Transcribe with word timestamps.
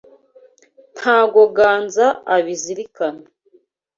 Ntago 0.95 1.41
ganza 1.57 2.05
abizirikana. 2.35 3.25